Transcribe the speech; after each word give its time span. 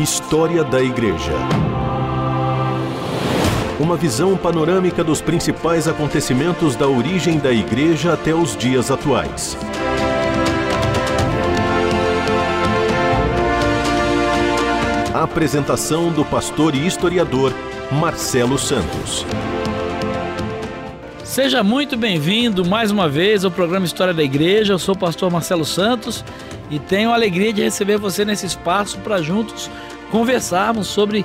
História 0.00 0.64
da 0.64 0.82
Igreja. 0.82 1.34
Uma 3.78 3.98
visão 3.98 4.34
panorâmica 4.34 5.04
dos 5.04 5.20
principais 5.20 5.86
acontecimentos 5.86 6.74
da 6.74 6.88
origem 6.88 7.38
da 7.38 7.52
Igreja 7.52 8.14
até 8.14 8.34
os 8.34 8.56
dias 8.56 8.90
atuais. 8.90 9.58
A 15.12 15.22
apresentação 15.22 16.10
do 16.10 16.24
pastor 16.24 16.74
e 16.74 16.86
historiador 16.86 17.52
Marcelo 17.92 18.58
Santos. 18.58 19.26
Seja 21.22 21.62
muito 21.62 21.94
bem-vindo 21.98 22.64
mais 22.64 22.90
uma 22.90 23.06
vez 23.06 23.44
ao 23.44 23.50
programa 23.50 23.84
História 23.84 24.14
da 24.14 24.22
Igreja. 24.22 24.72
Eu 24.72 24.78
sou 24.78 24.94
o 24.94 24.98
pastor 24.98 25.30
Marcelo 25.30 25.66
Santos 25.66 26.24
e 26.70 26.78
tenho 26.78 27.10
a 27.10 27.14
alegria 27.14 27.52
de 27.52 27.62
receber 27.62 27.98
você 27.98 28.24
nesse 28.24 28.46
espaço 28.46 28.98
para 28.98 29.20
juntos 29.20 29.70
conversarmos 30.10 30.86
sobre 30.86 31.24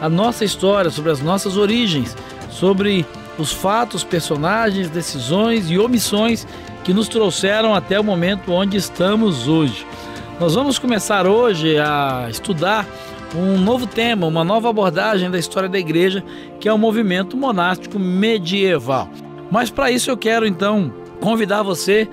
a 0.00 0.08
nossa 0.08 0.44
história, 0.44 0.90
sobre 0.90 1.10
as 1.10 1.20
nossas 1.20 1.56
origens, 1.56 2.16
sobre 2.50 3.04
os 3.38 3.52
fatos, 3.52 4.04
personagens, 4.04 4.88
decisões 4.88 5.70
e 5.70 5.78
omissões 5.78 6.46
que 6.84 6.92
nos 6.92 7.08
trouxeram 7.08 7.74
até 7.74 7.98
o 7.98 8.04
momento 8.04 8.52
onde 8.52 8.76
estamos 8.76 9.48
hoje. 9.48 9.86
Nós 10.38 10.54
vamos 10.54 10.78
começar 10.78 11.26
hoje 11.26 11.78
a 11.78 12.28
estudar 12.30 12.86
um 13.34 13.58
novo 13.58 13.86
tema, 13.86 14.26
uma 14.26 14.44
nova 14.44 14.70
abordagem 14.70 15.30
da 15.30 15.38
história 15.38 15.68
da 15.68 15.78
igreja, 15.78 16.22
que 16.60 16.68
é 16.68 16.72
o 16.72 16.78
movimento 16.78 17.36
monástico 17.36 17.98
medieval. 17.98 19.08
Mas 19.50 19.70
para 19.70 19.90
isso 19.90 20.10
eu 20.10 20.16
quero 20.16 20.46
então 20.46 20.92
convidar 21.20 21.62
você 21.62 22.08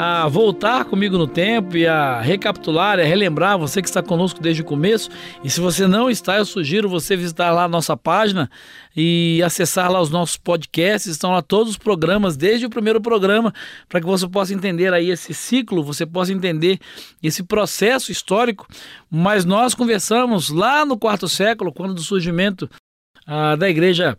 a 0.00 0.28
voltar 0.28 0.84
comigo 0.84 1.18
no 1.18 1.26
tempo 1.26 1.76
e 1.76 1.84
a 1.84 2.20
recapitular, 2.20 3.00
a 3.00 3.02
relembrar 3.02 3.58
você 3.58 3.82
que 3.82 3.88
está 3.88 4.00
conosco 4.00 4.40
desde 4.40 4.62
o 4.62 4.64
começo. 4.64 5.10
E 5.42 5.50
se 5.50 5.60
você 5.60 5.88
não 5.88 6.08
está, 6.08 6.36
eu 6.36 6.44
sugiro 6.44 6.88
você 6.88 7.16
visitar 7.16 7.50
lá 7.50 7.64
a 7.64 7.68
nossa 7.68 7.96
página 7.96 8.48
e 8.96 9.42
acessar 9.44 9.90
lá 9.90 10.00
os 10.00 10.08
nossos 10.08 10.36
podcasts. 10.36 11.10
Estão 11.10 11.32
lá 11.32 11.42
todos 11.42 11.70
os 11.70 11.76
programas, 11.76 12.36
desde 12.36 12.64
o 12.64 12.70
primeiro 12.70 13.00
programa, 13.00 13.52
para 13.88 14.00
que 14.00 14.06
você 14.06 14.28
possa 14.28 14.54
entender 14.54 14.94
aí 14.94 15.10
esse 15.10 15.34
ciclo, 15.34 15.82
você 15.82 16.06
possa 16.06 16.32
entender 16.32 16.78
esse 17.20 17.42
processo 17.42 18.12
histórico. 18.12 18.68
Mas 19.10 19.44
nós 19.44 19.74
conversamos 19.74 20.48
lá 20.48 20.86
no 20.86 20.96
quarto 20.96 21.28
século, 21.28 21.72
quando 21.72 21.94
do 21.94 22.02
surgimento 22.02 22.70
ah, 23.26 23.56
da 23.56 23.68
igreja 23.68 24.16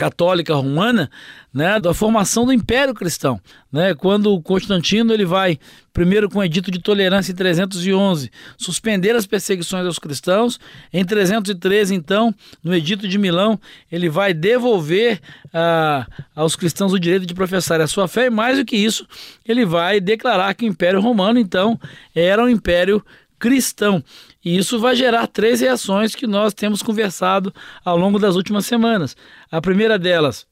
católica 0.00 0.54
romana, 0.54 1.10
né, 1.52 1.78
da 1.78 1.92
formação 1.92 2.46
do 2.46 2.54
Império 2.54 2.94
Cristão, 2.94 3.38
né, 3.70 3.94
quando 3.94 4.40
Constantino 4.40 5.12
ele 5.12 5.26
vai 5.26 5.58
primeiro 5.92 6.30
com 6.30 6.38
o 6.38 6.44
Edito 6.44 6.70
de 6.70 6.78
Tolerância 6.78 7.32
em 7.32 7.34
311 7.34 8.30
suspender 8.56 9.14
as 9.14 9.26
perseguições 9.26 9.84
aos 9.84 9.98
cristãos, 9.98 10.58
em 10.90 11.04
313 11.04 11.94
então 11.94 12.34
no 12.64 12.74
Edito 12.74 13.06
de 13.06 13.18
Milão 13.18 13.60
ele 13.92 14.08
vai 14.08 14.32
devolver 14.32 15.20
ah, 15.52 16.06
aos 16.34 16.56
cristãos 16.56 16.94
o 16.94 16.98
direito 16.98 17.26
de 17.26 17.34
professar 17.34 17.78
a 17.82 17.86
sua 17.86 18.08
fé 18.08 18.26
e 18.26 18.30
mais 18.30 18.56
do 18.56 18.64
que 18.64 18.76
isso 18.76 19.06
ele 19.46 19.66
vai 19.66 20.00
declarar 20.00 20.54
que 20.54 20.64
o 20.64 20.68
Império 20.68 21.00
Romano 21.00 21.38
então 21.38 21.78
era 22.14 22.42
um 22.42 22.48
império 22.48 23.04
cristão. 23.40 24.04
E 24.44 24.56
isso 24.56 24.78
vai 24.78 24.96
gerar 24.96 25.26
três 25.26 25.60
reações 25.60 26.14
que 26.14 26.26
nós 26.26 26.54
temos 26.54 26.82
conversado 26.82 27.52
ao 27.84 27.96
longo 27.96 28.18
das 28.18 28.36
últimas 28.36 28.66
semanas. 28.66 29.16
A 29.50 29.60
primeira 29.60 29.98
delas 29.98 30.46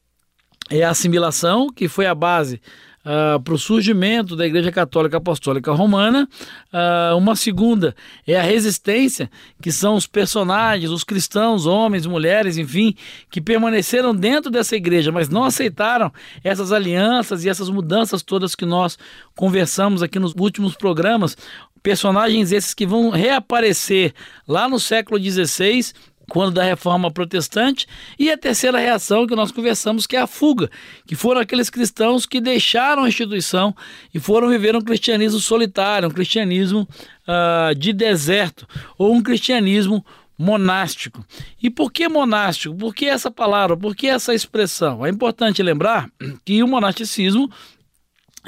é 0.70 0.82
a 0.82 0.90
assimilação, 0.90 1.68
que 1.72 1.88
foi 1.88 2.06
a 2.06 2.14
base 2.14 2.60
Uh, 2.98 3.40
para 3.40 3.54
o 3.54 3.58
surgimento 3.58 4.36
da 4.36 4.44
Igreja 4.44 4.70
Católica 4.70 5.16
Apostólica 5.16 5.72
Romana. 5.72 6.28
Uh, 6.70 7.16
uma 7.16 7.34
segunda 7.34 7.94
é 8.26 8.38
a 8.38 8.42
resistência, 8.42 9.30
que 9.62 9.72
são 9.72 9.94
os 9.94 10.06
personagens, 10.06 10.90
os 10.90 11.04
cristãos, 11.04 11.64
homens, 11.64 12.04
mulheres, 12.04 12.58
enfim, 12.58 12.94
que 13.30 13.40
permaneceram 13.40 14.14
dentro 14.14 14.50
dessa 14.50 14.76
igreja, 14.76 15.10
mas 15.10 15.30
não 15.30 15.44
aceitaram 15.44 16.12
essas 16.44 16.70
alianças 16.70 17.44
e 17.44 17.48
essas 17.48 17.70
mudanças 17.70 18.20
todas 18.20 18.54
que 18.54 18.66
nós 18.66 18.98
conversamos 19.34 20.02
aqui 20.02 20.18
nos 20.18 20.34
últimos 20.36 20.74
programas. 20.74 21.34
Personagens 21.82 22.52
esses 22.52 22.74
que 22.74 22.86
vão 22.86 23.10
reaparecer 23.10 24.12
lá 24.46 24.68
no 24.68 24.78
século 24.78 25.18
XVI 25.22 25.92
quando 26.28 26.52
da 26.54 26.62
reforma 26.62 27.10
protestante, 27.10 27.86
e 28.18 28.30
a 28.30 28.36
terceira 28.36 28.78
reação 28.78 29.26
que 29.26 29.34
nós 29.34 29.50
conversamos, 29.50 30.06
que 30.06 30.14
é 30.14 30.20
a 30.20 30.26
fuga, 30.26 30.70
que 31.06 31.16
foram 31.16 31.40
aqueles 31.40 31.70
cristãos 31.70 32.26
que 32.26 32.40
deixaram 32.40 33.04
a 33.04 33.08
instituição 33.08 33.74
e 34.12 34.20
foram 34.20 34.48
viver 34.48 34.76
um 34.76 34.80
cristianismo 34.80 35.40
solitário, 35.40 36.08
um 36.08 36.12
cristianismo 36.12 36.86
uh, 37.26 37.74
de 37.74 37.92
deserto, 37.94 38.68
ou 38.98 39.14
um 39.14 39.22
cristianismo 39.22 40.04
monástico. 40.36 41.24
E 41.60 41.68
por 41.68 41.90
que 41.90 42.08
monástico? 42.08 42.76
Por 42.76 42.94
que 42.94 43.06
essa 43.06 43.30
palavra? 43.30 43.76
Por 43.76 43.96
que 43.96 44.06
essa 44.06 44.34
expressão? 44.34 45.04
É 45.04 45.08
importante 45.08 45.62
lembrar 45.62 46.08
que 46.44 46.62
o 46.62 46.68
monasticismo 46.68 47.50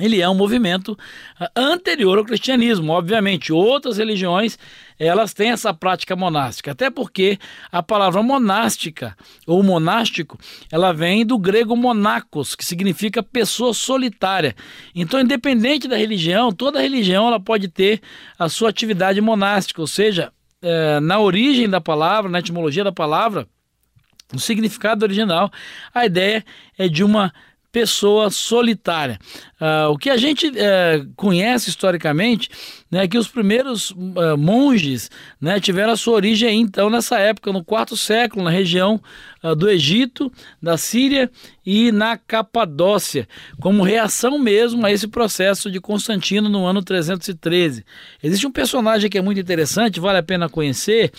ele 0.01 0.21
é 0.21 0.29
um 0.29 0.35
movimento 0.35 0.99
ah, 1.39 1.51
anterior 1.55 2.19
ao 2.19 2.25
cristianismo. 2.25 2.93
Obviamente, 2.93 3.53
outras 3.53 3.99
religiões 3.99 4.59
elas 4.99 5.33
têm 5.33 5.51
essa 5.51 5.73
prática 5.73 6.15
monástica, 6.15 6.73
até 6.73 6.91
porque 6.91 7.39
a 7.73 7.83
palavra 7.83 8.23
monástica 8.23 9.17
ou 9.47 9.63
monástico 9.63 10.39
ela 10.71 10.93
vem 10.93 11.25
do 11.25 11.39
grego 11.39 11.75
monacos, 11.75 12.55
que 12.55 12.65
significa 12.65 13.23
pessoa 13.23 13.73
solitária. 13.73 14.55
Então, 14.95 15.21
independente 15.21 15.89
da 15.89 15.97
religião, 15.97 16.53
toda 16.53 16.83
religião 16.83 17.29
ela 17.29 17.41
pode 17.41 17.69
ter 17.69 18.01
a 18.39 18.49
sua 18.49 18.69
atividade 18.69 19.21
monástica, 19.21 19.81
ou 19.81 19.87
seja, 19.87 20.33
é, 20.63 21.01
na 21.01 21.19
origem 21.19 21.69
da 21.69 21.81
palavra, 21.81 22.31
na 22.31 22.41
etimologia 22.41 22.85
da 22.85 22.93
palavra, 22.93 23.49
no 24.33 24.39
significado 24.39 25.05
original, 25.05 25.51
a 25.95 26.07
ideia 26.07 26.45
é 26.79 26.89
de 26.89 27.03
uma 27.03 27.33
pessoa 27.73 28.31
solitária. 28.31 29.19
Uh, 29.61 29.91
o 29.91 29.99
que 29.99 30.11
a 30.11 30.17
gente 30.17 30.49
uh, 30.49 30.53
conhece 31.15 31.69
historicamente 31.69 32.49
né, 32.91 33.05
é 33.05 33.09
que 33.09 33.19
os 33.19 33.29
primeiros 33.29 33.91
uh, 33.91 34.37
monges 34.37 35.11
né, 35.41 35.61
tiveram 35.61 35.93
a 35.93 35.97
sua 35.97 36.15
origem 36.15 36.61
então 36.61 36.91
nessa 36.91 37.19
época, 37.19 37.53
no 37.53 37.63
quarto 37.63 37.97
século, 37.97 38.45
na 38.45 38.51
região 38.51 39.01
ah, 39.43 39.55
do 39.55 39.71
Egito, 39.71 40.31
da 40.63 40.77
Síria 40.77 41.31
e 41.65 41.91
na 41.93 42.17
Capadócia, 42.17 43.29
como 43.61 43.83
reação 43.83 44.39
mesmo 44.39 44.85
a 44.85 44.93
esse 44.93 45.09
processo 45.09 45.71
de 45.71 45.81
Constantino 45.81 46.49
no 46.49 46.67
ano 46.67 46.83
313. 46.83 47.85
Existe 48.23 48.47
um 48.47 48.53
personagem 48.53 49.09
que 49.09 49.17
é 49.17 49.23
muito 49.23 49.41
interessante, 49.41 50.01
vale 50.01 50.19
a 50.19 50.23
pena 50.23 50.49
conhecer, 50.49 51.11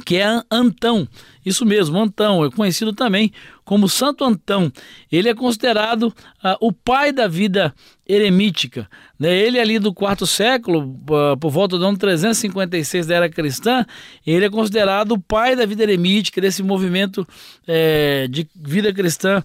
que 0.00 0.16
é 0.16 0.42
Antão. 0.50 1.06
Isso 1.44 1.66
mesmo, 1.66 1.98
Antão, 1.98 2.44
é 2.44 2.50
conhecido 2.50 2.92
também 2.92 3.32
como 3.64 3.88
Santo 3.88 4.24
Antão. 4.24 4.72
Ele 5.10 5.28
é 5.28 5.34
considerado 5.34 6.04
uh, 6.04 6.56
o 6.60 6.72
pai 6.72 7.12
da 7.12 7.28
vida 7.28 7.74
eremítica. 8.08 8.88
Né? 9.18 9.36
Ele 9.36 9.60
ali 9.60 9.78
do 9.78 9.92
quarto 9.92 10.26
século, 10.26 10.98
uh, 11.10 11.36
por 11.38 11.50
volta 11.50 11.78
do 11.78 11.84
ano 11.84 11.98
356 11.98 13.06
da 13.06 13.14
era 13.16 13.28
cristã, 13.28 13.84
ele 14.26 14.46
é 14.46 14.50
considerado 14.50 15.12
o 15.12 15.20
pai 15.20 15.54
da 15.54 15.66
vida 15.66 15.82
eremítica, 15.82 16.40
desse 16.40 16.62
movimento 16.62 17.26
eh, 17.66 18.26
de 18.30 18.48
vida 18.54 18.92
cristã 18.92 19.44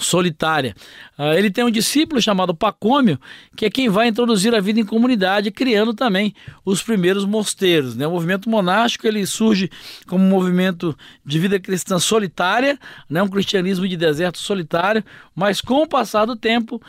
solitária. 0.00 0.74
Uh, 1.18 1.34
ele 1.34 1.50
tem 1.50 1.64
um 1.64 1.70
discípulo 1.70 2.20
chamado 2.20 2.54
Pacômio, 2.54 3.18
que 3.56 3.66
é 3.66 3.70
quem 3.70 3.88
vai 3.88 4.08
introduzir 4.08 4.54
a 4.54 4.60
vida 4.60 4.80
em 4.80 4.84
comunidade, 4.84 5.50
criando 5.50 5.94
também 5.94 6.34
os 6.64 6.82
primeiros 6.82 7.24
mosteiros. 7.24 7.94
Né? 7.94 8.06
O 8.06 8.10
movimento 8.10 8.48
monástico 8.48 9.06
ele 9.06 9.24
surge 9.26 9.70
como 10.06 10.24
um 10.24 10.28
movimento 10.28 10.96
de 11.24 11.38
vida 11.38 11.60
cristã 11.60 11.98
solitária, 11.98 12.78
né? 13.08 13.22
um 13.22 13.28
cristianismo 13.28 13.86
de 13.86 13.96
deserto 13.96 14.38
solitário, 14.38 15.04
mas 15.34 15.60
com 15.60 15.82
o 15.82 15.86
passar 15.86 16.24
do 16.24 16.36
tempo, 16.36 16.80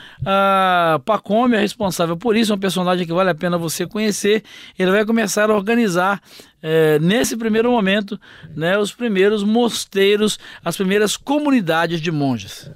Pacômio 1.05 1.57
é 1.57 1.61
responsável 1.61 2.17
por 2.17 2.35
isso, 2.35 2.51
é 2.51 2.55
um 2.55 2.59
personagem 2.59 3.05
que 3.05 3.13
vale 3.13 3.29
a 3.29 3.35
pena 3.35 3.57
você 3.57 3.85
conhecer. 3.85 4.43
Ele 4.77 4.91
vai 4.91 5.05
começar 5.05 5.49
a 5.49 5.55
organizar 5.55 6.21
é, 6.61 6.99
nesse 6.99 7.35
primeiro 7.35 7.71
momento, 7.71 8.19
né, 8.55 8.77
os 8.77 8.93
primeiros 8.93 9.43
mosteiros, 9.43 10.39
as 10.63 10.75
primeiras 10.75 11.17
comunidades 11.17 11.99
de 11.99 12.11
monges. 12.11 12.69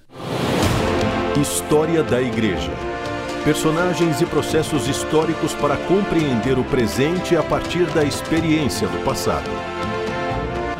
História 1.40 2.02
da 2.04 2.22
Igreja. 2.22 2.72
Personagens 3.44 4.22
e 4.22 4.26
processos 4.26 4.88
históricos 4.88 5.54
para 5.54 5.78
compreender 5.78 6.58
o 6.58 6.64
presente 6.64 7.36
a 7.36 7.44
partir 7.44 7.86
da 7.88 8.04
experiência 8.04 8.88
do 8.88 9.04
passado. 9.04 9.48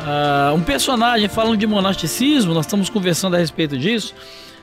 Uh, 0.06 0.54
um 0.54 0.62
personagem 0.62 1.28
falando 1.28 1.56
de 1.56 1.66
monasticismo, 1.66 2.54
nós 2.54 2.66
estamos 2.66 2.88
conversando 2.88 3.36
a 3.36 3.38
respeito 3.38 3.76
disso. 3.78 4.14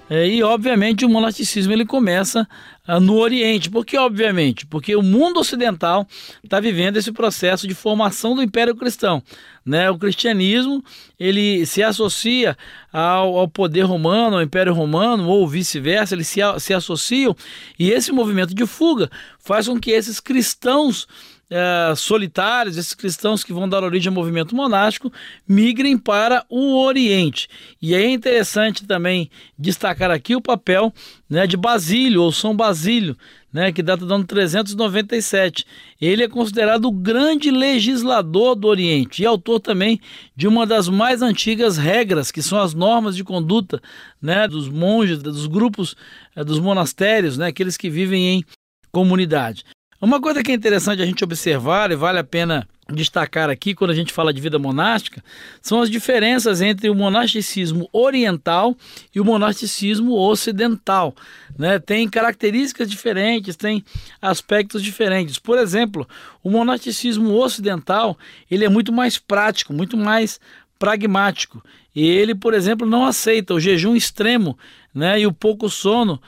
É, 0.09 0.27
e 0.27 0.43
obviamente 0.43 1.05
o 1.05 1.09
monasticismo 1.09 1.71
ele 1.71 1.85
começa 1.85 2.47
ah, 2.85 2.99
no 2.99 3.15
Oriente, 3.15 3.69
porque 3.69 3.97
obviamente, 3.97 4.65
porque 4.65 4.95
o 4.95 5.01
mundo 5.01 5.39
ocidental 5.39 6.05
está 6.43 6.59
vivendo 6.59 6.97
esse 6.97 7.11
processo 7.11 7.65
de 7.65 7.73
formação 7.73 8.35
do 8.35 8.43
Império 8.43 8.75
Cristão, 8.75 9.23
né? 9.65 9.89
O 9.89 9.97
cristianismo 9.97 10.83
ele 11.17 11.65
se 11.65 11.81
associa 11.81 12.57
ao, 12.91 13.37
ao 13.37 13.47
poder 13.47 13.83
romano, 13.83 14.35
ao 14.35 14.41
Império 14.41 14.73
Romano 14.73 15.29
ou 15.29 15.47
vice-versa, 15.47 16.15
eles 16.15 16.27
se, 16.27 16.41
se 16.59 16.73
associam 16.73 17.33
e 17.79 17.89
esse 17.89 18.11
movimento 18.11 18.53
de 18.53 18.65
fuga 18.65 19.09
faz 19.39 19.67
com 19.69 19.79
que 19.79 19.91
esses 19.91 20.19
cristãos 20.19 21.07
é, 21.49 21.93
solitários, 21.95 22.77
esses 22.77 22.93
cristãos 22.93 23.43
que 23.43 23.53
vão 23.53 23.69
dar 23.69 23.83
origem 23.83 24.09
ao 24.09 24.13
movimento 24.13 24.55
monástico, 24.55 25.11
migrem 25.47 25.97
para 25.97 26.45
o 26.49 26.81
Oriente. 26.83 27.47
E 27.81 27.93
é 27.93 28.09
interessante 28.09 28.85
também 28.85 29.29
destacar 29.57 30.09
aqui 30.09 30.35
o 30.35 30.41
papel 30.41 30.93
né, 31.29 31.45
de 31.45 31.55
Basílio, 31.55 32.23
ou 32.23 32.31
São 32.31 32.55
Basílio, 32.55 33.15
né, 33.51 33.71
que 33.71 33.83
data 33.83 34.05
do 34.05 34.13
ano 34.13 34.23
397. 34.23 35.65
Ele 36.01 36.23
é 36.23 36.27
considerado 36.27 36.85
o 36.85 36.91
grande 36.91 37.51
legislador 37.51 38.55
do 38.55 38.67
Oriente 38.67 39.21
e 39.21 39.25
autor 39.25 39.59
também 39.59 39.99
de 40.35 40.47
uma 40.47 40.65
das 40.65 40.89
mais 40.89 41.21
antigas 41.21 41.77
regras, 41.77 42.31
que 42.31 42.41
são 42.41 42.59
as 42.59 42.73
normas 42.73 43.15
de 43.15 43.23
conduta 43.23 43.79
né, 44.19 44.47
dos 44.47 44.67
monges, 44.69 45.19
dos 45.19 45.45
grupos, 45.45 45.95
eh, 46.35 46.43
dos 46.43 46.59
monastérios, 46.59 47.37
né, 47.37 47.47
aqueles 47.47 47.77
que 47.77 47.89
vivem 47.89 48.37
em 48.37 48.45
comunidade. 48.91 49.63
Uma 50.03 50.19
coisa 50.19 50.43
que 50.43 50.51
é 50.51 50.53
interessante 50.53 51.01
a 51.01 51.05
gente 51.05 51.23
observar 51.23 51.89
e 51.89 51.95
vale 51.95 52.19
a 52.19 52.25
pena 52.25 52.67
destacar 52.91 53.49
aqui 53.49 53.73
quando 53.73 53.91
a 53.91 53.95
gente 53.95 54.11
fala 54.11 54.33
de 54.33 54.41
vida 54.41 54.59
monástica 54.59 55.23
são 55.61 55.81
as 55.81 55.89
diferenças 55.89 56.61
entre 56.61 56.89
o 56.89 56.93
monasticismo 56.93 57.87
oriental 57.93 58.75
e 59.15 59.21
o 59.21 59.23
monasticismo 59.23 60.11
ocidental. 60.11 61.15
Né? 61.57 61.79
Tem 61.79 62.05
características 62.09 62.91
diferentes, 62.91 63.55
tem 63.55 63.81
aspectos 64.21 64.83
diferentes. 64.83 65.39
Por 65.39 65.57
exemplo, 65.57 66.05
o 66.43 66.49
monasticismo 66.49 67.33
ocidental 67.35 68.17
ele 68.51 68.65
é 68.65 68.69
muito 68.69 68.91
mais 68.91 69.17
prático, 69.17 69.71
muito 69.71 69.95
mais 69.95 70.37
pragmático. 70.77 71.63
E 71.95 72.05
ele, 72.05 72.35
por 72.35 72.53
exemplo, 72.53 72.85
não 72.85 73.05
aceita 73.05 73.53
o 73.53 73.59
jejum 73.59 73.95
extremo 73.95 74.57
né, 74.93 75.21
e 75.21 75.25
o 75.25 75.31
pouco 75.31 75.69
sono 75.69 76.21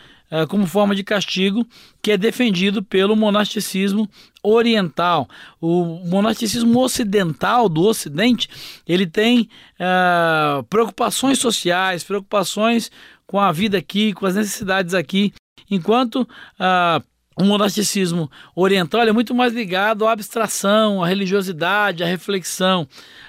como 0.50 0.66
forma 0.66 0.96
de 0.96 1.04
castigo, 1.04 1.66
que 2.02 2.12
é 2.12 2.18
defendido 2.18 2.84
pelo 2.84 3.16
monasticismo 3.16 4.10
oriental. 4.44 5.28
O 5.60 5.84
monasticismo 6.06 6.80
ocidental 6.80 7.68
do 7.68 7.84
Ocidente 7.84 8.50
ele 8.88 9.08
tem 9.08 9.50
uh, 9.80 10.64
preocupações 10.64 11.40
sociais, 11.40 12.04
preocupações 12.04 12.92
com 13.26 13.40
a 13.40 13.52
vida 13.52 13.78
aqui, 13.78 14.14
com 14.14 14.26
as 14.26 14.36
necessidades 14.36 14.94
aqui, 14.94 15.34
enquanto 15.70 16.22
uh, 16.22 17.04
o 17.38 17.44
monasticismo 17.44 18.32
oriental 18.56 19.02
é 19.02 19.12
muito 19.12 19.36
mais 19.36 19.54
ligado 19.54 20.08
à 20.08 20.14
abstração, 20.14 21.04
à 21.04 21.08
religiosidade, 21.08 22.04
à 22.04 22.08
reflexão. 22.08 22.88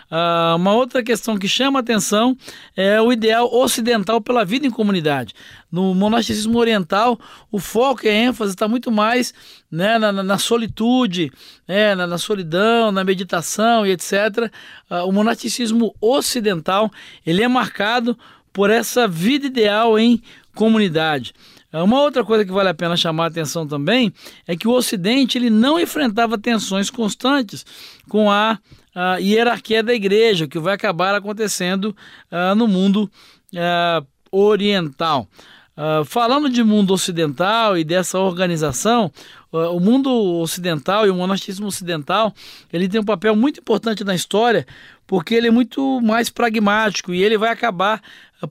Uh, 0.08 0.54
uma 0.54 0.72
outra 0.72 1.02
questão 1.02 1.36
que 1.36 1.48
chama 1.48 1.80
atenção 1.80 2.36
é 2.76 3.00
o 3.00 3.12
ideal 3.12 3.52
ocidental 3.52 4.20
pela 4.20 4.44
vida 4.44 4.64
em 4.64 4.70
comunidade. 4.70 5.34
No 5.72 5.92
monasticismo 5.92 6.56
oriental, 6.56 7.18
o 7.50 7.58
foco 7.58 8.06
e 8.06 8.08
a 8.08 8.12
ênfase 8.12 8.52
está 8.52 8.68
muito 8.68 8.92
mais 8.92 9.34
né, 9.68 9.98
na, 9.98 10.12
na, 10.12 10.38
solitude, 10.38 11.32
né, 11.66 11.96
na, 11.96 12.06
na, 12.06 12.18
solidão, 12.18 12.92
na 12.92 13.02
meditação 13.02 13.84
e 13.84 13.90
etc. 13.90 14.52
Uh, 14.88 15.08
o 15.08 15.12
monasticismo 15.12 15.92
ocidental 16.00 16.88
ele 17.26 17.42
é 17.42 17.48
marcado 17.48 18.16
por 18.52 18.70
essa 18.70 19.08
vida 19.08 19.46
ideal 19.46 19.98
em 19.98 20.22
comunidade. 20.54 21.34
É, 21.76 21.82
uma 21.82 22.00
outra 22.00 22.24
coisa 22.24 22.42
que 22.42 22.50
vale 22.50 22.70
a 22.70 22.74
pena 22.74 22.96
chamar 22.96 23.24
a 23.24 23.26
atenção 23.26 23.66
também 23.66 24.10
é 24.46 24.56
que 24.56 24.66
o 24.66 24.72
Ocidente 24.72 25.36
ele 25.36 25.50
não 25.50 25.78
enfrentava 25.78 26.38
tensões 26.38 26.88
constantes 26.88 27.66
com 28.08 28.30
a, 28.30 28.58
a 28.94 29.18
hierarquia 29.18 29.82
da 29.82 29.92
igreja, 29.92 30.48
que 30.48 30.58
vai 30.58 30.72
acabar 30.72 31.14
acontecendo 31.14 31.94
uh, 32.32 32.54
no 32.54 32.66
mundo 32.66 33.10
uh, 33.52 34.06
oriental. 34.30 35.28
Uh, 35.76 36.02
falando 36.06 36.48
de 36.48 36.64
mundo 36.64 36.94
ocidental 36.94 37.76
e 37.76 37.84
dessa 37.84 38.18
organização, 38.18 39.12
uh, 39.52 39.76
o 39.76 39.78
mundo 39.78 40.10
ocidental 40.40 41.06
e 41.06 41.10
o 41.10 41.14
monasticismo 41.14 41.66
ocidental 41.66 42.32
ele 42.72 42.88
tem 42.88 42.98
um 42.98 43.04
papel 43.04 43.36
muito 43.36 43.60
importante 43.60 44.02
na 44.02 44.14
história 44.14 44.66
porque 45.06 45.34
ele 45.34 45.48
é 45.48 45.50
muito 45.50 46.00
mais 46.00 46.30
pragmático 46.30 47.12
e 47.12 47.22
ele 47.22 47.36
vai 47.36 47.50
acabar 47.50 48.02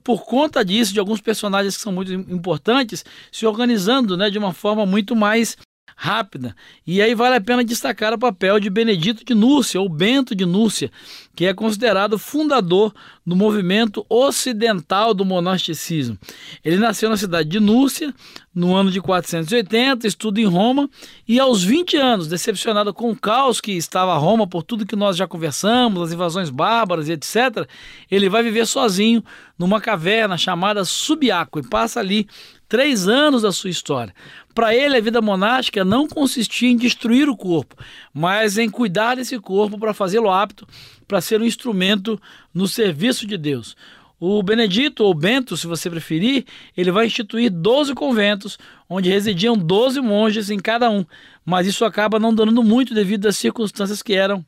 por 0.02 0.24
conta 0.24 0.64
disso, 0.64 0.92
de 0.92 0.98
alguns 0.98 1.20
personagens 1.20 1.76
que 1.76 1.82
são 1.82 1.92
muito 1.92 2.12
importantes, 2.12 3.04
se 3.30 3.46
organizando 3.46 4.16
né, 4.16 4.30
de 4.30 4.38
uma 4.38 4.52
forma 4.52 4.84
muito 4.84 5.14
mais 5.14 5.56
rápida. 5.98 6.54
E 6.86 7.00
aí 7.00 7.14
vale 7.14 7.36
a 7.36 7.40
pena 7.40 7.64
destacar 7.64 8.12
o 8.12 8.18
papel 8.18 8.60
de 8.60 8.68
Benedito 8.68 9.24
de 9.24 9.34
Núrcia, 9.34 9.80
ou 9.80 9.88
Bento 9.88 10.34
de 10.34 10.44
Núrcia, 10.44 10.92
que 11.34 11.46
é 11.46 11.54
considerado 11.54 12.18
fundador 12.18 12.94
do 13.26 13.34
movimento 13.34 14.04
ocidental 14.08 15.14
do 15.14 15.24
monasticismo. 15.24 16.18
Ele 16.62 16.76
nasceu 16.76 17.08
na 17.08 17.16
cidade 17.16 17.48
de 17.48 17.58
Núrcia 17.58 18.14
no 18.54 18.74
ano 18.74 18.90
de 18.90 19.00
480, 19.00 20.06
estuda 20.06 20.40
em 20.40 20.46
Roma 20.46 20.88
e 21.26 21.40
aos 21.40 21.64
20 21.64 21.96
anos, 21.96 22.28
decepcionado 22.28 22.92
com 22.92 23.10
o 23.10 23.16
caos 23.16 23.60
que 23.60 23.72
estava 23.72 24.16
Roma 24.16 24.46
por 24.46 24.62
tudo 24.62 24.86
que 24.86 24.96
nós 24.96 25.16
já 25.16 25.26
conversamos, 25.26 26.02
as 26.02 26.12
invasões 26.12 26.50
bárbaras 26.50 27.08
e 27.08 27.12
etc., 27.12 27.68
ele 28.10 28.28
vai 28.28 28.42
viver 28.42 28.66
sozinho 28.66 29.24
numa 29.58 29.80
caverna 29.80 30.36
chamada 30.36 30.84
Subiaco 30.84 31.58
e 31.58 31.68
passa 31.68 32.00
ali 32.00 32.26
três 32.68 33.08
anos 33.08 33.42
da 33.42 33.52
sua 33.52 33.70
história. 33.70 34.14
Para 34.54 34.74
ele, 34.74 34.96
a 34.96 35.00
vida 35.00 35.20
monástica 35.20 35.84
não 35.84 36.08
consistia 36.08 36.68
em 36.68 36.76
destruir 36.76 37.28
o 37.28 37.36
corpo, 37.36 37.76
mas 38.12 38.58
em 38.58 38.70
cuidar 38.70 39.16
desse 39.16 39.38
corpo 39.38 39.78
para 39.78 39.94
fazê-lo 39.94 40.30
apto 40.30 40.66
para 41.06 41.20
ser 41.20 41.40
um 41.40 41.44
instrumento 41.44 42.20
no 42.52 42.66
serviço 42.66 43.26
de 43.26 43.36
Deus. 43.36 43.76
O 44.18 44.42
Benedito, 44.42 45.04
ou 45.04 45.12
Bento, 45.12 45.56
se 45.56 45.66
você 45.66 45.90
preferir, 45.90 46.46
ele 46.74 46.90
vai 46.90 47.06
instituir 47.06 47.50
12 47.50 47.94
conventos, 47.94 48.58
onde 48.88 49.10
residiam 49.10 49.56
12 49.56 50.00
monges 50.00 50.48
em 50.48 50.58
cada 50.58 50.88
um, 50.90 51.04
mas 51.44 51.66
isso 51.66 51.84
acaba 51.84 52.18
não 52.18 52.34
dando 52.34 52.62
muito 52.62 52.94
devido 52.94 53.26
às 53.26 53.36
circunstâncias 53.36 54.02
que 54.02 54.14
eram 54.14 54.44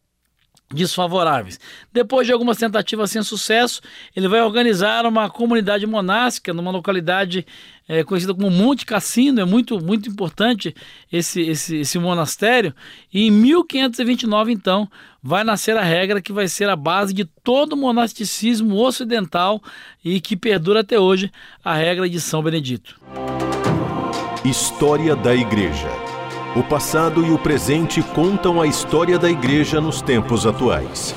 desfavoráveis. 0.71 1.59
Depois 1.93 2.27
de 2.27 2.33
algumas 2.33 2.59
tentativas 2.59 3.11
sem 3.11 3.23
sucesso, 3.23 3.81
ele 4.15 4.29
vai 4.29 4.43
organizar 4.43 5.07
uma 5.07 5.31
comunidade 5.31 5.87
monástica 5.87 6.53
numa 6.53 6.71
localidade 6.71 7.47
é, 7.89 8.05
conhecida 8.05 8.35
como 8.35 8.51
Monte 8.51 8.85
Cassino, 8.85 9.41
é 9.41 9.45
muito, 9.47 9.83
muito 9.83 10.11
importante 10.11 10.75
esse, 11.11 11.41
esse, 11.41 11.77
esse 11.79 11.99
monastério, 11.99 12.75
e 13.13 13.27
em 13.27 13.31
1529, 13.31 14.53
então, 14.53 14.89
vai 15.23 15.43
nascer 15.43 15.75
a 15.77 15.83
regra 15.83 16.21
que 16.21 16.33
vai 16.33 16.47
ser 16.49 16.69
a 16.69 16.77
base 16.77 17.15
de 17.15 17.25
todo 17.25 17.73
o 17.73 17.77
monasticismo 17.77 18.77
ocidental 18.77 19.63
e 20.05 20.21
que 20.21 20.37
perdura 20.37 20.81
até 20.81 21.01
hoje, 21.01 21.33
a 21.65 21.75
regra 21.75 22.09
de 22.09 22.21
São 22.21 22.43
Benedito. 22.43 23.01
História 24.45 25.17
da 25.17 25.35
Igreja 25.35 26.08
o 26.59 26.65
passado 26.65 27.25
e 27.25 27.31
o 27.31 27.39
presente 27.39 28.03
contam 28.03 28.61
a 28.61 28.67
história 28.67 29.17
da 29.17 29.31
igreja 29.31 29.81
nos 29.81 30.03
tempos 30.03 30.45
atuais. 30.45 31.15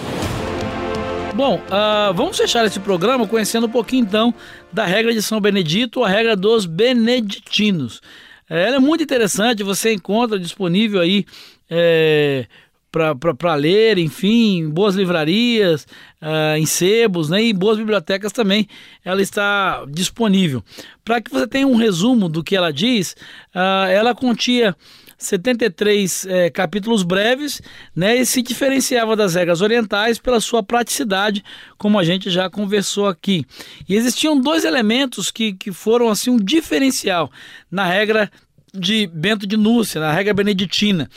Bom, 1.34 1.56
uh, 1.56 2.14
vamos 2.14 2.38
fechar 2.38 2.64
esse 2.64 2.80
programa 2.80 3.28
conhecendo 3.28 3.66
um 3.66 3.70
pouquinho 3.70 4.04
então 4.04 4.32
da 4.72 4.86
regra 4.86 5.12
de 5.12 5.20
São 5.20 5.42
Benedito, 5.42 6.04
a 6.04 6.08
regra 6.08 6.36
dos 6.36 6.68
beneditinos. 6.68 8.02
É, 8.48 8.68
ela 8.68 8.76
é 8.76 8.80
muito 8.80 9.04
interessante, 9.04 9.64
você 9.64 9.92
encontra 9.94 10.38
disponível 10.38 11.02
aí 11.02 11.26
é, 11.68 12.46
para 12.92 13.56
ler, 13.56 13.98
enfim, 13.98 14.70
boas 14.70 14.94
livrarias, 14.94 15.88
uh, 16.22 16.58
em 16.58 16.68
sebos 16.68 17.30
né, 17.30 17.42
e 17.42 17.54
boas 17.54 17.78
bibliotecas 17.78 18.32
também. 18.32 18.68
Ela 19.04 19.24
está 19.24 19.86
disponível. 19.90 20.62
Para 21.04 21.20
que 21.20 21.32
você 21.32 21.48
tenha 21.48 21.66
um 21.66 21.78
resumo 21.78 22.30
do 22.30 22.44
que 22.44 22.56
ela 22.56 22.72
diz, 22.72 23.16
uh, 23.56 23.88
ela 23.90 24.14
continha 24.14 24.76
73 25.22 26.26
é, 26.26 26.50
capítulos 26.50 27.04
breves, 27.04 27.62
né, 27.96 28.16
e 28.18 28.26
se 28.26 28.42
diferenciava 28.42 29.16
das 29.16 29.36
regras 29.36 29.62
orientais 29.62 30.18
pela 30.18 30.42
sua 30.42 30.64
praticidade, 30.64 31.44
como 31.78 32.00
a 32.00 32.04
gente 32.04 32.30
já 32.30 32.50
conversou 32.50 33.08
aqui. 33.08 33.46
E 33.88 33.96
existiam 33.96 34.40
dois 34.40 34.66
elementos 34.66 35.30
que, 35.30 35.54
que 35.54 35.72
foram 35.72 36.10
assim 36.10 36.32
um 36.32 36.38
diferencial 36.38 37.32
na 37.70 37.86
regra 37.86 38.32
de 38.74 39.06
Bento 39.08 39.46
de 39.46 39.58
Núrcia, 39.58 40.02
na 40.02 40.12
regra 40.12 40.34
beneditina, 40.34 41.10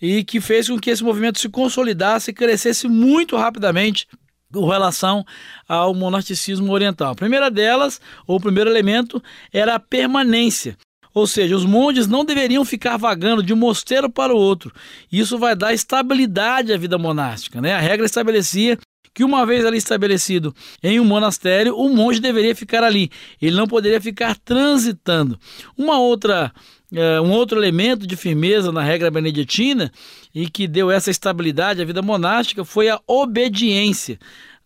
e 0.00 0.24
que 0.24 0.40
fez 0.40 0.68
com 0.68 0.78
que 0.78 0.90
esse 0.90 1.04
movimento 1.04 1.38
se 1.38 1.48
consolidasse 1.48 2.30
e 2.30 2.34
crescesse 2.34 2.88
muito 2.88 3.36
rapidamente 3.36 4.06
com 4.52 4.66
relação 4.66 5.24
ao 5.68 5.94
monasticismo 5.94 6.72
oriental. 6.72 7.12
A 7.12 7.16
primeira 7.16 7.50
delas, 7.50 8.00
ou 8.26 8.36
o 8.36 8.40
primeiro 8.40 8.70
elemento, 8.70 9.22
era 9.52 9.74
a 9.74 9.80
permanência. 9.80 10.76
Ou 11.12 11.26
seja, 11.26 11.56
os 11.56 11.64
monges 11.64 12.06
não 12.06 12.24
deveriam 12.24 12.64
ficar 12.64 12.96
vagando 12.96 13.42
de 13.42 13.52
um 13.52 13.56
mosteiro 13.56 14.08
para 14.08 14.34
o 14.34 14.38
outro. 14.38 14.72
Isso 15.10 15.38
vai 15.38 15.56
dar 15.56 15.72
estabilidade 15.72 16.72
à 16.72 16.76
vida 16.76 16.96
monástica. 16.98 17.60
Né? 17.60 17.74
A 17.74 17.80
regra 17.80 18.06
estabelecia 18.06 18.78
que 19.12 19.24
uma 19.24 19.44
vez 19.44 19.66
ali 19.66 19.76
estabelecido 19.76 20.54
em 20.82 21.00
um 21.00 21.04
monastério, 21.04 21.76
o 21.76 21.88
monge 21.94 22.20
deveria 22.20 22.54
ficar 22.54 22.84
ali. 22.84 23.10
Ele 23.42 23.56
não 23.56 23.66
poderia 23.66 24.00
ficar 24.00 24.36
transitando. 24.36 25.38
Uma 25.76 25.98
outra 25.98 26.52
é, 26.92 27.20
um 27.20 27.30
outro 27.30 27.58
elemento 27.58 28.06
de 28.06 28.16
firmeza 28.16 28.72
na 28.72 28.82
regra 28.82 29.10
beneditina 29.10 29.92
e 30.34 30.48
que 30.50 30.66
deu 30.66 30.90
essa 30.90 31.10
estabilidade 31.10 31.80
à 31.80 31.84
vida 31.84 32.02
monástica 32.02 32.64
foi 32.64 32.88
a 32.88 33.00
obediência. 33.06 34.18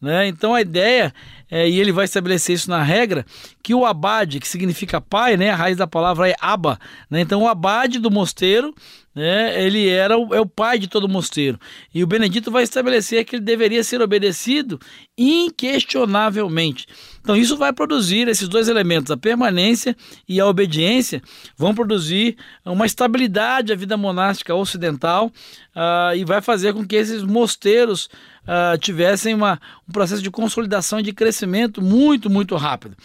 Né? 0.05 0.29
Então 0.29 0.55
a 0.55 0.61
ideia, 0.61 1.15
é, 1.51 1.67
e 1.67 1.81
ele 1.81 1.91
vai 1.91 2.05
estabelecer 2.05 2.55
isso 2.55 2.69
na 2.69 2.83
regra, 2.83 3.25
que 3.63 3.75
o 3.75 3.87
abade, 3.87 4.39
que 4.39 4.47
significa 4.47 5.01
pai, 5.01 5.35
né? 5.35 5.49
a 5.49 5.57
raiz 5.57 5.79
da 5.79 5.87
palavra 5.87 6.29
é 6.29 6.35
aba, 6.39 6.79
né? 7.09 7.23
então 7.23 7.43
o 7.43 7.49
abade 7.49 7.99
do 7.99 8.11
mosteiro 8.11 8.75
né, 9.15 9.63
ele 9.63 9.89
era 9.89 10.19
o, 10.19 10.35
é 10.35 10.41
o 10.41 10.47
pai 10.47 10.79
de 10.79 10.89
todo 10.89 11.09
mosteiro. 11.09 11.59
E 11.95 12.03
o 12.03 12.07
Benedito 12.07 12.51
vai 12.51 12.65
estabelecer 12.65 13.25
que 13.25 13.37
ele 13.37 13.45
deveria 13.45 13.85
ser 13.85 14.03
obedecido 14.03 14.81
inquestionavelmente. 15.17 16.87
Então, 17.21 17.37
isso 17.37 17.57
vai 17.57 17.73
produzir 17.73 18.29
esses 18.29 18.49
dois 18.49 18.69
elementos, 18.69 19.11
a 19.11 19.17
permanência 19.17 19.97
e 20.29 20.41
a 20.41 20.47
obediência, 20.47 21.23
vão 21.57 21.75
produzir 21.75 22.37
uma 22.65 22.85
estabilidade 22.85 23.73
à 23.73 23.77
vida 23.77 23.97
monástica 23.97 24.55
ocidental 24.55 25.33
uh, 25.75 26.15
e 26.15 26.25
vai 26.25 26.43
fazer 26.43 26.75
com 26.75 26.85
que 26.85 26.97
esses 26.97 27.23
mosteiros 27.23 28.11
uh, 28.43 28.77
tivessem 28.79 29.33
uma, 29.33 29.61
um 29.89 29.93
processo 29.93 30.23
de 30.23 30.31
consolidação 30.31 31.01
e 31.01 31.03
de 31.03 31.13
crescimento 31.13 31.81
muito, 31.81 32.29
muito 32.29 32.57
rápido. 32.57 32.97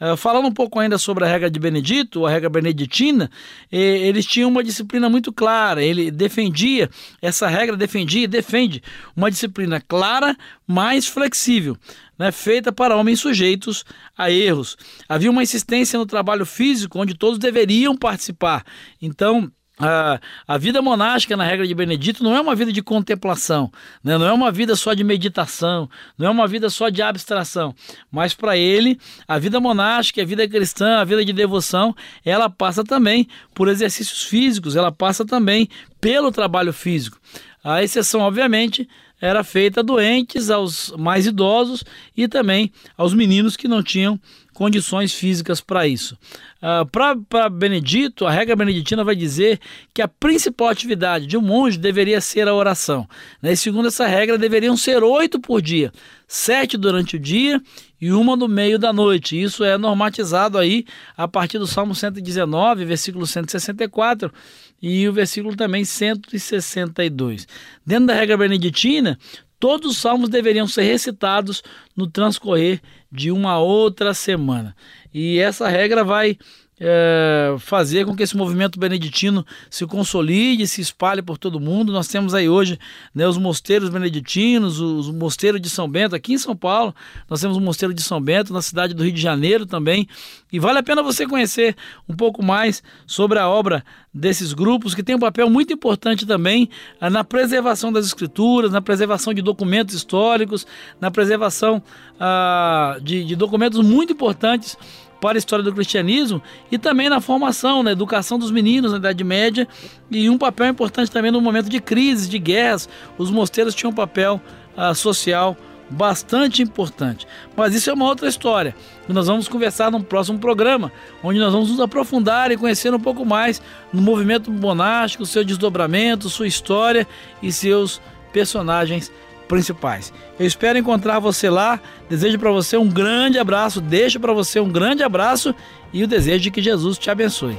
Uh, 0.00 0.16
falando 0.16 0.46
um 0.46 0.52
pouco 0.52 0.78
ainda 0.78 0.98
sobre 0.98 1.24
a 1.24 1.28
regra 1.28 1.50
de 1.50 1.58
Benedito, 1.58 2.26
a 2.26 2.30
regra 2.30 2.50
beneditina, 2.50 3.30
eles 3.72 4.26
tinham 4.26 4.50
uma 4.50 4.62
disciplina 4.62 5.08
muito 5.08 5.32
clara. 5.32 5.82
Ele 5.82 6.10
defendia, 6.10 6.90
essa 7.22 7.48
regra 7.48 7.76
defendia 7.76 8.24
e 8.24 8.28
defende 8.28 8.82
uma 9.16 9.30
disciplina 9.30 9.80
clara, 9.80 10.36
mais 10.66 11.06
flexível, 11.06 11.76
né, 12.18 12.30
feita 12.30 12.70
para 12.72 12.96
homens 12.96 13.20
sujeitos 13.20 13.84
a 14.16 14.30
erros. 14.30 14.76
Havia 15.08 15.30
uma 15.30 15.42
insistência 15.42 15.98
no 15.98 16.06
trabalho 16.06 16.44
físico, 16.44 16.98
onde 16.98 17.14
todos 17.14 17.38
deveriam 17.38 17.96
participar. 17.96 18.64
Então, 19.00 19.50
a, 19.78 20.18
a 20.48 20.56
vida 20.56 20.80
monástica, 20.80 21.36
na 21.36 21.44
regra 21.44 21.66
de 21.66 21.74
Benedito, 21.74 22.24
não 22.24 22.34
é 22.34 22.40
uma 22.40 22.54
vida 22.54 22.72
de 22.72 22.82
contemplação, 22.82 23.70
né? 24.02 24.16
não 24.16 24.26
é 24.26 24.32
uma 24.32 24.50
vida 24.50 24.74
só 24.74 24.94
de 24.94 25.04
meditação, 25.04 25.88
não 26.16 26.26
é 26.26 26.30
uma 26.30 26.46
vida 26.46 26.70
só 26.70 26.88
de 26.88 27.02
abstração, 27.02 27.74
mas 28.10 28.32
para 28.32 28.56
ele, 28.56 28.98
a 29.28 29.38
vida 29.38 29.60
monástica, 29.60 30.22
a 30.22 30.24
vida 30.24 30.48
cristã, 30.48 30.98
a 30.98 31.04
vida 31.04 31.24
de 31.24 31.32
devoção, 31.32 31.94
ela 32.24 32.48
passa 32.48 32.82
também 32.82 33.28
por 33.54 33.68
exercícios 33.68 34.22
físicos, 34.22 34.76
ela 34.76 34.90
passa 34.90 35.24
também 35.26 35.68
pelo 36.00 36.32
trabalho 36.32 36.72
físico. 36.72 37.18
A 37.62 37.82
exceção, 37.82 38.20
obviamente, 38.20 38.88
era 39.20 39.42
feita 39.42 39.80
a 39.80 39.82
doentes, 39.82 40.50
aos 40.50 40.92
mais 40.96 41.26
idosos 41.26 41.84
e 42.16 42.28
também 42.28 42.70
aos 42.96 43.12
meninos 43.12 43.56
que 43.56 43.68
não 43.68 43.82
tinham 43.82 44.20
condições 44.56 45.12
físicas 45.12 45.60
para 45.60 45.86
isso. 45.86 46.16
Uh, 46.62 46.86
para 46.90 47.50
Benedito, 47.50 48.24
a 48.24 48.30
regra 48.30 48.56
beneditina 48.56 49.04
vai 49.04 49.14
dizer 49.14 49.60
que 49.92 50.00
a 50.00 50.08
principal 50.08 50.68
atividade 50.68 51.26
de 51.26 51.36
um 51.36 51.42
monge 51.42 51.76
deveria 51.76 52.22
ser 52.22 52.48
a 52.48 52.54
oração. 52.54 53.06
Né? 53.42 53.54
Segundo 53.54 53.88
essa 53.88 54.06
regra, 54.06 54.38
deveriam 54.38 54.74
ser 54.74 55.04
oito 55.04 55.38
por 55.38 55.60
dia, 55.60 55.92
sete 56.26 56.78
durante 56.78 57.16
o 57.16 57.18
dia 57.18 57.60
e 58.00 58.10
uma 58.10 58.34
no 58.34 58.48
meio 58.48 58.78
da 58.78 58.94
noite. 58.94 59.38
Isso 59.38 59.62
é 59.62 59.76
normatizado 59.76 60.56
aí 60.56 60.86
a 61.18 61.28
partir 61.28 61.58
do 61.58 61.66
Salmo 61.66 61.94
119, 61.94 62.86
versículo 62.86 63.26
164 63.26 64.32
e 64.80 65.06
o 65.06 65.12
versículo 65.12 65.54
também 65.54 65.84
162. 65.84 67.46
Dentro 67.84 68.06
da 68.06 68.14
regra 68.14 68.38
beneditina, 68.38 69.18
todos 69.58 69.92
os 69.92 69.98
salmos 69.98 70.28
deveriam 70.28 70.66
ser 70.66 70.82
recitados 70.82 71.62
no 71.96 72.06
transcorrer 72.06 72.80
de 73.10 73.30
uma 73.30 73.58
outra 73.58 74.12
semana. 74.14 74.76
E 75.12 75.38
essa 75.38 75.68
regra 75.68 76.04
vai 76.04 76.38
é, 76.78 77.56
fazer 77.58 78.04
com 78.04 78.14
que 78.14 78.22
esse 78.22 78.36
movimento 78.36 78.78
beneditino 78.78 79.46
se 79.70 79.86
consolide, 79.86 80.66
se 80.66 80.80
espalhe 80.80 81.22
por 81.22 81.38
todo 81.38 81.58
mundo. 81.58 81.92
Nós 81.92 82.06
temos 82.06 82.34
aí 82.34 82.48
hoje 82.48 82.78
né, 83.14 83.26
os 83.26 83.38
mosteiros 83.38 83.88
beneditinos, 83.88 84.78
os 84.78 85.10
mosteiros 85.10 85.60
de 85.60 85.70
São 85.70 85.88
Bento, 85.88 86.14
aqui 86.14 86.34
em 86.34 86.38
São 86.38 86.54
Paulo, 86.54 86.94
nós 87.28 87.40
temos 87.40 87.56
o 87.56 87.60
mosteiro 87.60 87.94
de 87.94 88.02
São 88.02 88.20
Bento, 88.20 88.52
na 88.52 88.60
cidade 88.60 88.92
do 88.92 89.02
Rio 89.02 89.12
de 89.12 89.20
Janeiro 89.20 89.64
também. 89.64 90.06
E 90.52 90.58
vale 90.58 90.78
a 90.78 90.82
pena 90.82 91.02
você 91.02 91.26
conhecer 91.26 91.74
um 92.08 92.14
pouco 92.14 92.42
mais 92.44 92.82
sobre 93.06 93.38
a 93.38 93.48
obra 93.48 93.84
desses 94.12 94.52
grupos, 94.52 94.94
que 94.94 95.02
tem 95.02 95.14
um 95.14 95.20
papel 95.20 95.50
muito 95.50 95.72
importante 95.72 96.24
também 96.24 96.70
eh, 97.00 97.10
na 97.10 97.22
preservação 97.22 97.92
das 97.92 98.06
escrituras, 98.06 98.72
na 98.72 98.80
preservação 98.80 99.34
de 99.34 99.42
documentos 99.42 99.94
históricos, 99.94 100.66
na 100.98 101.10
preservação 101.10 101.82
ah, 102.18 102.96
de, 103.02 103.24
de 103.24 103.36
documentos 103.36 103.80
muito 103.80 104.14
importantes 104.14 104.78
para 105.20 105.36
a 105.36 105.40
história 105.40 105.64
do 105.64 105.72
cristianismo 105.72 106.42
e 106.70 106.78
também 106.78 107.08
na 107.08 107.20
formação, 107.20 107.82
na 107.82 107.92
educação 107.92 108.38
dos 108.38 108.50
meninos 108.50 108.92
na 108.92 108.98
Idade 108.98 109.24
Média 109.24 109.66
e 110.10 110.28
um 110.28 110.38
papel 110.38 110.68
importante 110.68 111.10
também 111.10 111.30
no 111.30 111.40
momento 111.40 111.68
de 111.68 111.80
crises, 111.80 112.28
de 112.28 112.38
guerras. 112.38 112.88
Os 113.16 113.30
mosteiros 113.30 113.74
tinham 113.74 113.90
um 113.90 113.94
papel 113.94 114.40
uh, 114.76 114.94
social 114.94 115.56
bastante 115.88 116.62
importante. 116.62 117.26
Mas 117.56 117.74
isso 117.74 117.88
é 117.90 117.92
uma 117.92 118.04
outra 118.04 118.28
história. 118.28 118.74
E 119.08 119.12
nós 119.12 119.26
vamos 119.26 119.48
conversar 119.48 119.90
num 119.90 120.02
próximo 120.02 120.38
programa, 120.38 120.92
onde 121.22 121.38
nós 121.38 121.52
vamos 121.52 121.70
nos 121.70 121.80
aprofundar 121.80 122.50
e 122.50 122.56
conhecer 122.56 122.92
um 122.92 123.00
pouco 123.00 123.24
mais 123.24 123.62
no 123.92 124.02
movimento 124.02 124.50
monástico, 124.50 125.24
seu 125.24 125.44
desdobramento, 125.44 126.28
sua 126.28 126.46
história 126.46 127.06
e 127.42 127.52
seus 127.52 128.00
personagens 128.32 129.12
principais. 129.46 130.12
Eu 130.38 130.46
espero 130.46 130.78
encontrar 130.78 131.18
você 131.18 131.48
lá. 131.48 131.80
Desejo 132.08 132.38
para 132.38 132.50
você 132.50 132.76
um 132.76 132.88
grande 132.88 133.38
abraço, 133.38 133.80
deixo 133.80 134.20
para 134.20 134.32
você 134.32 134.60
um 134.60 134.68
grande 134.68 135.02
abraço 135.02 135.54
e 135.92 136.04
o 136.04 136.06
desejo 136.06 136.40
de 136.40 136.50
que 136.50 136.62
Jesus 136.62 136.98
te 136.98 137.10
abençoe. 137.10 137.56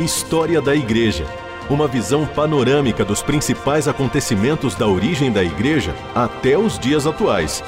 História 0.00 0.60
da 0.60 0.74
Igreja. 0.74 1.24
Uma 1.70 1.86
visão 1.86 2.26
panorâmica 2.26 3.04
dos 3.04 3.22
principais 3.22 3.86
acontecimentos 3.86 4.74
da 4.74 4.86
origem 4.86 5.30
da 5.30 5.44
Igreja 5.44 5.94
até 6.14 6.58
os 6.58 6.78
dias 6.78 7.06
atuais. 7.06 7.62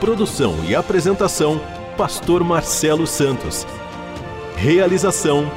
Produção 0.00 0.56
e 0.66 0.74
apresentação: 0.74 1.60
Pastor 1.96 2.42
Marcelo 2.42 3.06
Santos. 3.06 3.66
Realização: 4.56 5.50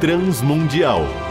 Transmundial. 0.00 1.25